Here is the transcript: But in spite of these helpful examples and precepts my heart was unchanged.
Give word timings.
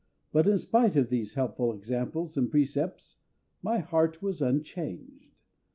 But 0.31 0.47
in 0.47 0.57
spite 0.57 0.95
of 0.95 1.09
these 1.09 1.35
helpful 1.35 1.71
examples 1.75 2.35
and 2.35 2.49
precepts 2.49 3.17
my 3.61 3.77
heart 3.77 4.19
was 4.19 4.41
unchanged. 4.41 5.29